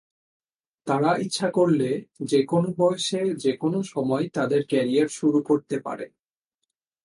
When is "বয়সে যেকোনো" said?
2.77-3.79